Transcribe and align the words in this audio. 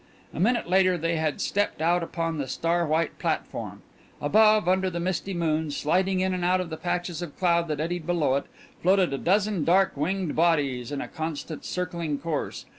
A 0.33 0.39
minute 0.39 0.67
later 0.67 0.97
they 0.97 1.17
had 1.17 1.39
stepped 1.39 1.79
out 1.79 2.01
upon 2.01 2.39
the 2.39 2.47
star 2.47 2.87
white 2.87 3.19
platform. 3.19 3.83
Above, 4.19 4.67
under 4.67 4.89
the 4.89 4.99
misty 4.99 5.31
moon, 5.35 5.69
sliding 5.69 6.21
in 6.21 6.33
and 6.33 6.43
out 6.43 6.59
of 6.59 6.71
the 6.71 6.75
patches 6.75 7.21
of 7.21 7.37
cloud 7.37 7.67
that 7.67 7.79
eddied 7.79 8.07
below 8.07 8.33
it, 8.37 8.45
floated 8.81 9.13
a 9.13 9.19
dozen 9.19 9.63
dark 9.63 9.95
winged 9.95 10.35
bodies 10.35 10.91
in 10.91 11.01
a 11.01 11.07
constant 11.07 11.63
circling 11.65 12.17
course. 12.17 12.65